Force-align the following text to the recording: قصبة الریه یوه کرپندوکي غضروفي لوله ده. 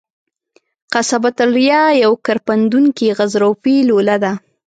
قصبة 0.95 1.35
الریه 1.45 1.83
یوه 2.03 2.17
کرپندوکي 2.25 3.07
غضروفي 3.17 3.75
لوله 3.89 4.15
ده. 4.23 4.33